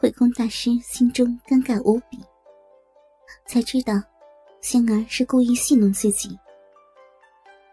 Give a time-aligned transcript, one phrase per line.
[0.00, 2.18] 慧空大师心中尴尬无比，
[3.44, 4.02] 才知道
[4.62, 6.38] 仙儿是故意戏弄自己。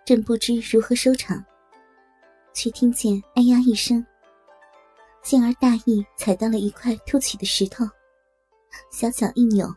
[0.04, 1.41] 正不知如何收场，
[2.54, 4.05] 却听见“哎呀”一声，
[5.23, 7.86] 仙儿大意踩到了一块凸起的石头，
[8.91, 9.73] 小脚一扭，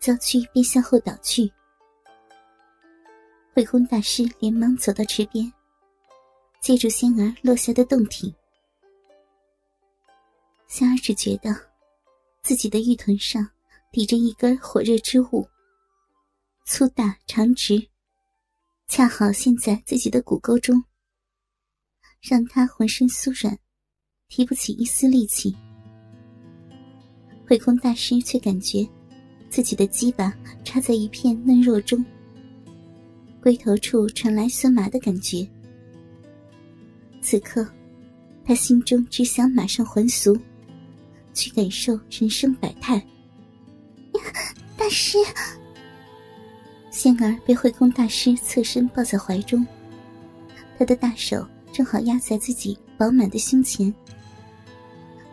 [0.00, 1.52] 娇躯便向后倒去。
[3.54, 5.52] 慧空大师连忙走到池边，
[6.62, 8.34] 借住仙儿落下的洞体。
[10.70, 11.52] 仙儿只觉得
[12.44, 13.44] 自己的玉臀上
[13.90, 15.44] 抵着一根火热之物，
[16.64, 17.88] 粗大长直。
[18.86, 20.80] 恰好陷在自己的骨沟中，
[22.20, 23.58] 让他浑身酥软，
[24.28, 25.54] 提不起一丝力气。
[27.48, 28.88] 慧空大师却感觉
[29.50, 30.32] 自己的鸡巴
[30.64, 32.04] 插在一片嫩肉中，
[33.42, 35.44] 龟头处传来酸麻的感觉。
[37.20, 37.68] 此刻，
[38.44, 40.36] 他心中只想马上还俗，
[41.32, 43.02] 去感受人生百态。
[44.76, 45.18] 大师。
[46.90, 49.66] 仙儿被慧空大师侧身抱在怀中，
[50.78, 53.94] 他的大手正好压在自己饱满的胸前。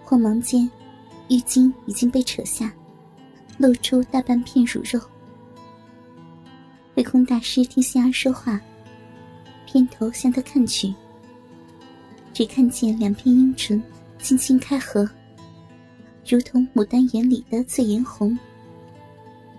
[0.04, 0.70] 慌忙间，
[1.30, 2.72] 浴巾已经被扯下，
[3.58, 5.02] 露出大半片乳肉。
[6.96, 8.62] 慧空大师听仙儿说话，
[9.66, 10.94] 偏头向他看去，
[12.34, 13.82] 只看见两片阴唇
[14.20, 15.10] 轻轻开合，
[16.28, 18.38] 如同牡丹眼里的醉颜红，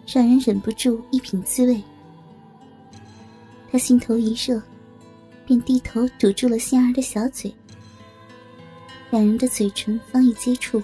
[0.07, 1.83] 让人忍不住一品滋味。
[3.71, 4.63] 他心头一热，
[5.47, 7.55] 便低头堵住了仙儿的小嘴。
[9.11, 10.83] 两人的嘴唇方一接触，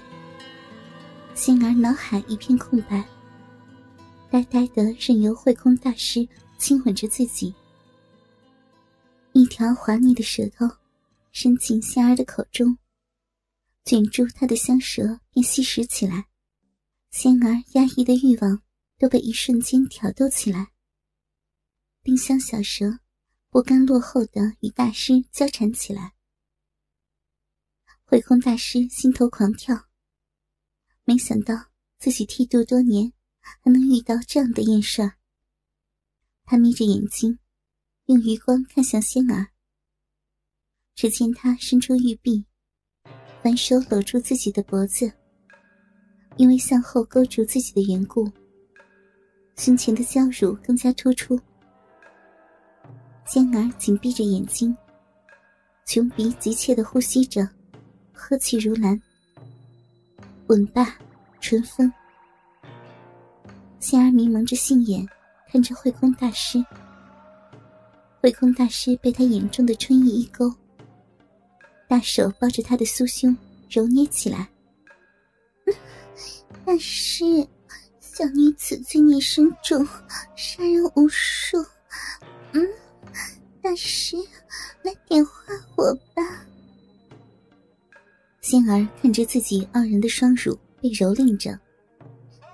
[1.34, 3.04] 仙儿脑海一片空白，
[4.30, 6.26] 呆呆的任由慧空大师
[6.56, 7.54] 亲吻着自己。
[9.32, 10.66] 一条滑腻的舌头
[11.32, 12.74] 伸进仙儿的口中，
[13.84, 16.26] 卷住他的香舌，便吸食起来。
[17.10, 18.62] 仙儿压抑的欲望
[18.98, 20.72] 都被一瞬间挑逗起来。
[22.02, 22.98] 丁香小蛇
[23.50, 26.14] 不甘落后的与大师交缠起来，
[28.04, 29.88] 慧空大师心头狂跳，
[31.04, 31.54] 没想到
[31.98, 35.12] 自己剃度多年还能遇到这样的艳事。
[36.44, 37.38] 他眯着眼睛，
[38.06, 39.52] 用余光看向仙儿，
[40.94, 42.46] 只见他伸出玉臂，
[43.44, 45.12] 反手搂住自己的脖子，
[46.38, 48.26] 因为向后勾住自己的缘故，
[49.58, 51.38] 胸前的娇乳更加突出。
[53.26, 54.74] 仙儿紧闭着眼睛，
[55.84, 57.46] 穷鼻急切的呼吸着，
[58.14, 58.98] 呵气如兰。
[60.46, 60.96] 吻罢，
[61.38, 61.92] 唇分。
[63.78, 65.06] 仙儿迷蒙着杏眼，
[65.52, 66.64] 看着慧空大师。
[68.22, 70.50] 慧空大师被他眼中的春意一勾，
[71.88, 73.36] 大手抱着他的酥胸
[73.70, 74.48] 揉捏起来。
[76.64, 77.24] 大师，
[78.00, 79.86] 小女子罪孽深重，
[80.36, 81.58] 杀人无数。
[82.52, 82.66] 嗯。
[83.62, 84.16] 大师，
[84.82, 85.32] 来点化
[85.76, 86.46] 我吧。
[88.42, 91.58] 仙儿看着自己傲人的双乳被蹂躏着，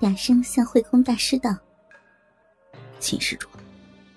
[0.02, 1.56] 哑声向慧空大师道
[3.00, 3.48] ：“秦施主，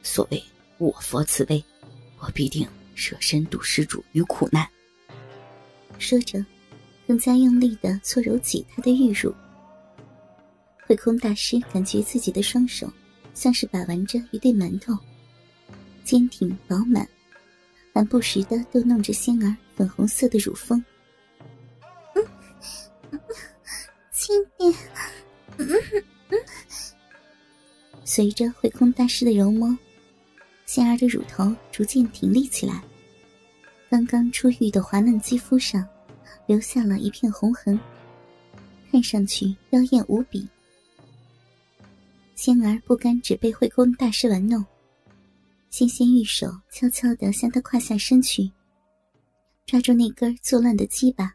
[0.04, 0.44] 所谓
[0.78, 1.64] 我佛慈悲，
[2.20, 4.68] 我必定舍身度施主于苦难。”
[6.04, 6.46] 说着，
[7.08, 9.34] 更加用力的搓揉起他的玉乳。
[10.86, 12.92] 慧空大师感觉自己的双手
[13.34, 14.94] 像是把玩着一对馒头。
[16.04, 17.08] 坚挺饱满，
[17.94, 20.84] 还不时的逗弄着仙儿粉红色的乳峰。
[22.14, 23.20] 嗯，
[24.12, 24.74] 轻点。
[25.58, 25.70] 嗯
[26.28, 26.38] 嗯。
[28.04, 29.76] 随着慧空大师的揉摸，
[30.66, 32.84] 仙儿的乳头逐渐挺立起来，
[33.90, 35.88] 刚刚出浴的滑嫩肌肤上
[36.54, 37.80] 留下了一片红痕，
[38.92, 40.48] 看上去妖艳无比。
[42.36, 44.64] 仙儿不甘只被慧空大师玩弄。
[45.72, 48.52] 纤纤玉手悄悄地向他胯下伸去，
[49.66, 51.34] 抓住那根作乱的鸡巴，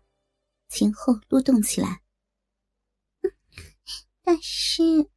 [0.69, 2.01] 前后撸动起来。
[4.23, 5.11] 大师，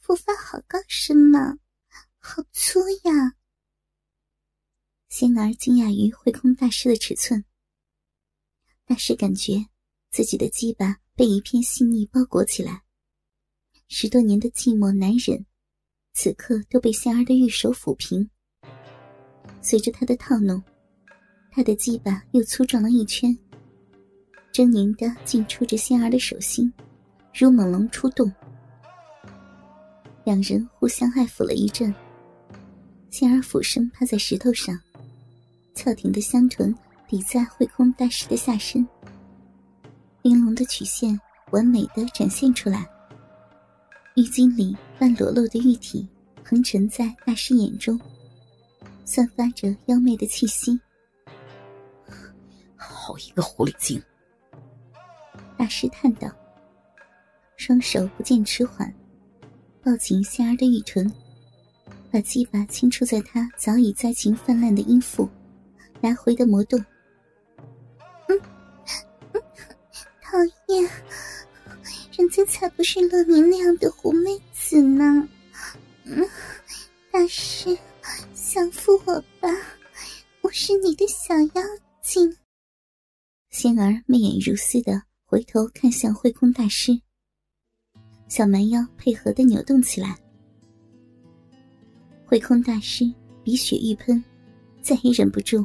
[0.00, 1.58] 复发好高深嘛，
[2.18, 3.36] 好粗呀！
[5.08, 7.44] 仙儿惊讶于慧空大师的尺寸。
[8.86, 9.64] 大师感觉
[10.10, 12.82] 自己的鸡巴被一片细腻包裹起来，
[13.88, 15.42] 十多年的寂寞难忍，
[16.12, 18.28] 此刻都被仙儿的玉手抚平。
[19.62, 20.62] 随着他的套弄，
[21.50, 23.34] 他的鸡巴又粗壮了一圈，
[24.52, 26.70] 狰狞的进出着仙儿的手心，
[27.32, 28.30] 如猛龙出洞。
[30.26, 31.92] 两人互相爱抚了一阵，
[33.10, 34.78] 仙儿俯身趴在石头上，
[35.74, 38.86] 翘挺的香臀抵在慧空大师的下身，
[40.22, 41.20] 玲珑的曲线
[41.50, 42.88] 完美的展现出来。
[44.16, 46.08] 浴巾里半裸露的玉体
[46.44, 48.00] 横陈在大师眼中，
[49.04, 50.80] 散发着妖媚的气息。
[52.76, 54.02] 好一个狐狸精！
[55.56, 56.28] 大师叹道，
[57.56, 58.92] 双手不见迟缓，
[59.82, 61.10] 抱紧仙儿的玉唇，
[62.10, 65.28] 把鸡巴轻触在她早已灾情泛滥的阴腹，
[66.00, 66.82] 来回的磨动。
[72.36, 75.28] 人家才不是乐宁那样的狐妹子呢！
[76.02, 76.28] 嗯，
[77.12, 77.78] 大师，
[78.34, 79.48] 降服我吧，
[80.40, 81.62] 我是你的小妖
[82.02, 82.36] 精。
[83.50, 87.00] 仙儿媚眼如丝的回头看向慧空大师，
[88.26, 90.18] 小蛮腰配合的扭动起来。
[92.26, 93.04] 慧空大师
[93.44, 94.22] 鼻血欲喷，
[94.82, 95.64] 再也忍不住，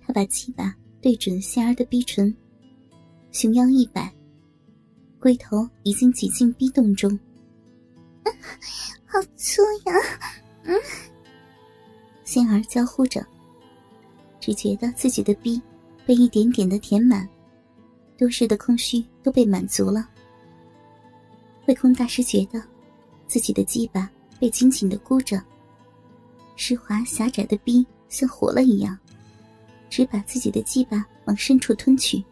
[0.00, 2.32] 他把鸡巴对准仙儿的逼唇，
[3.32, 4.14] 熊腰一摆。
[5.22, 7.08] 龟头已经挤进逼洞中，
[9.06, 9.94] 好粗呀！
[10.64, 10.74] 嗯，
[12.24, 13.24] 仙儿娇呼着，
[14.40, 15.62] 只觉得自己的逼
[16.04, 17.28] 被一点点的填满，
[18.18, 20.08] 多日的空虚都被满足了。
[21.64, 22.60] 慧空大师觉得
[23.28, 24.10] 自己的鸡巴
[24.40, 25.40] 被紧紧的箍着，
[26.56, 28.98] 湿滑狭窄的逼像活了一样，
[29.88, 32.24] 只把自己的鸡巴往深处吞去。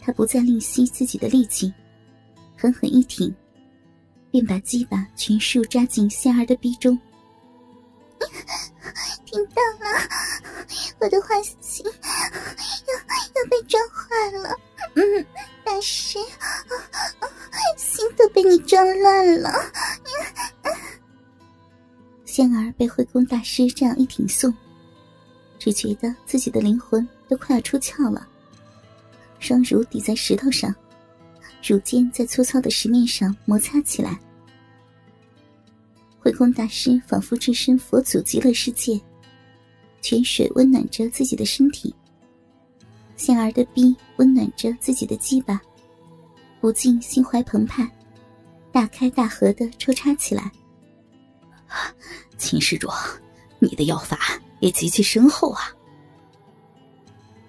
[0.00, 1.72] 他不再吝惜自己的力气，
[2.56, 3.34] 狠狠一挺，
[4.30, 6.98] 便把鸡巴全数扎进仙儿的逼中。
[9.24, 10.08] 听到了，
[11.00, 12.94] 我的坏心要
[13.34, 14.56] 要被撞坏了。
[14.94, 15.26] 嗯，
[15.64, 16.18] 大师，
[17.76, 19.52] 心都被你撞乱了。
[22.24, 24.52] 仙儿被慧空大师这样一挺送，
[25.58, 28.26] 只觉得自己的灵魂都快要出窍了。
[29.38, 30.74] 双乳抵在石头上，
[31.66, 34.18] 乳尖在粗糙的石面上摩擦起来。
[36.18, 39.00] 慧空大师仿佛置身佛祖极乐世界，
[40.02, 41.94] 泉水温暖着自己的身体，
[43.16, 45.60] 仙儿的臂温暖着自己的鸡巴，
[46.60, 47.88] 不禁心怀澎湃，
[48.72, 50.50] 大开大合的抽插起来。
[52.36, 52.88] 秦施主，
[53.58, 54.18] 你的药法
[54.60, 55.72] 也极其深厚啊！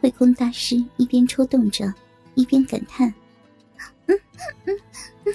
[0.02, 1.94] 慧空大师一边抽动着，
[2.36, 3.14] 一边感叹
[4.08, 4.20] ：“嗯
[4.66, 4.80] 嗯
[5.26, 5.34] 嗯，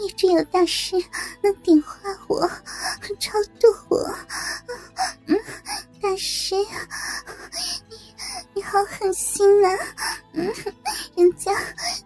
[0.00, 0.96] 也只有大师
[1.42, 1.96] 能点化
[2.26, 2.48] 我，
[3.20, 4.14] 超度我。
[5.26, 5.38] 嗯，
[6.00, 6.54] 大师，
[7.88, 7.96] 你
[8.54, 9.68] 你好狠心呐！
[10.32, 10.52] 嗯，
[11.16, 11.52] 人家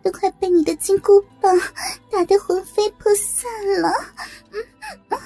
[0.02, 1.58] 都快被你的金箍棒
[2.10, 3.50] 打得魂飞魄散
[3.80, 3.90] 了。
[4.52, 5.18] 嗯，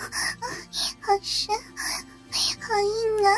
[1.00, 1.54] 好深，
[2.60, 3.30] 好硬啊！”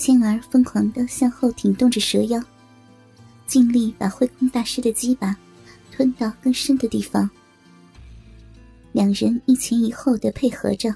[0.00, 2.42] 仙儿疯狂的向后挺动着蛇腰，
[3.46, 5.36] 尽力把慧空大师的鸡巴
[5.92, 7.28] 吞到更深的地方。
[8.92, 10.90] 两人一前一后的配合着，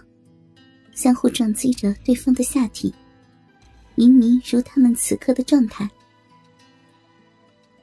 [0.95, 2.95] 相互撞击着对方的下体，
[3.97, 5.87] 淫靡如他们此刻的状态。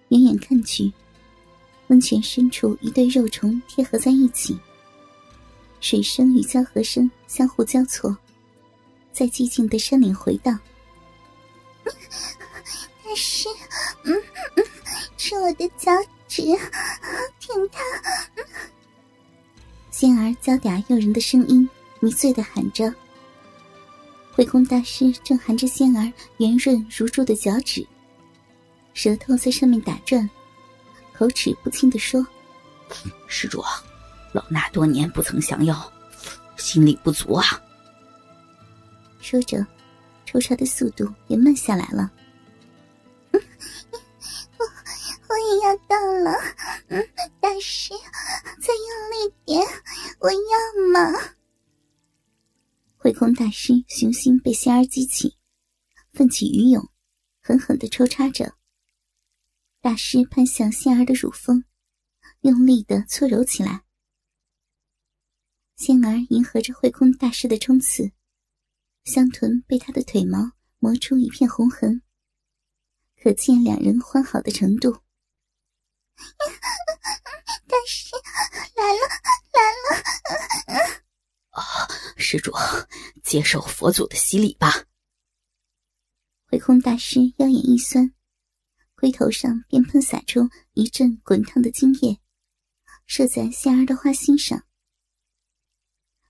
[0.09, 0.91] 远远看去，
[1.89, 4.57] 温泉深处一对肉虫贴合在一起，
[5.81, 8.17] 水声与交合声相互交错，
[9.13, 10.59] 在寂静的山岭回荡。
[13.03, 13.49] 大师，
[14.03, 14.13] 嗯
[14.55, 14.63] 嗯，
[15.17, 15.91] 吃我的脚
[16.27, 16.43] 趾，
[17.39, 17.81] 舔它。
[19.89, 22.93] 仙儿娇嗲诱人的声音迷醉的喊着。
[24.33, 27.85] 慧空大师正含着仙儿圆润如珠的脚趾，
[28.93, 30.27] 舌头在上面打转，
[31.13, 32.25] 口齿不清的说
[33.27, 33.61] ：“施主，
[34.31, 35.91] 老衲多年不曾降妖，
[36.55, 37.43] 心力不足啊。”
[39.19, 39.65] 说着。
[40.31, 42.09] 抽插的速度也慢下来了。
[43.33, 44.65] 我
[45.27, 46.31] 我也要到了，
[46.87, 47.05] 嗯，
[47.41, 47.89] 大师，
[48.61, 49.61] 再用力点，
[50.19, 50.39] 我要
[50.93, 51.35] 嘛！
[52.95, 55.35] 慧空大师雄心被仙儿激起，
[56.13, 56.89] 奋起鱼涌，
[57.41, 58.55] 狠狠的抽插着。
[59.81, 61.65] 大师攀向仙儿的乳峰，
[62.39, 63.83] 用力的搓揉起来。
[65.75, 68.13] 仙儿迎合着慧空大师的冲刺。
[69.03, 72.01] 香臀被他的腿毛磨出一片红痕，
[73.21, 74.91] 可见两人欢好的程度。
[77.67, 78.15] 大师
[78.75, 78.99] 来了，
[79.53, 81.03] 来了！
[81.49, 81.61] 啊，
[82.15, 82.51] 施主，
[83.23, 84.85] 接受佛祖的洗礼吧。
[86.45, 88.13] 慧空大师腰眼一酸，
[88.95, 92.19] 龟头上便喷洒出一阵滚烫的精液，
[93.07, 94.63] 射在仙儿的花心上。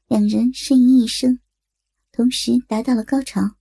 [0.07, 1.39] 两人呻吟一声。
[2.11, 3.60] 同时达到了高潮。